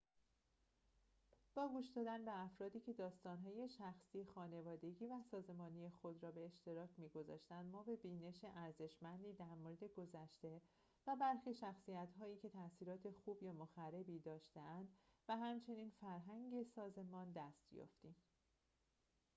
[1.55, 6.89] با گوش دادن به افرادی که داستان‌های شخصی خانوادگی و سازمانی خود را به اشتراک
[6.97, 10.61] می‌گذاشتند ما به بینش ارزشمندی در مورد گذشته
[11.07, 14.87] و برخی شخصیتهایی که تاثیرات خوب یا مخربی داشته‌اند
[15.29, 18.15] و همچنین فرهنگ سازمان دست یافتیم